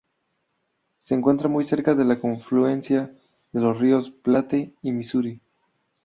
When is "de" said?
1.93-2.03, 3.51-3.61